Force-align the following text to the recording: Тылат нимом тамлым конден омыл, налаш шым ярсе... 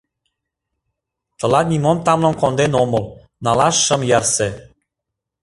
Тылат 1.39 1.65
нимом 1.71 1.97
тамлым 2.05 2.35
конден 2.41 2.71
омыл, 2.81 3.05
налаш 3.45 3.75
шым 3.85 4.01
ярсе... 4.17 4.49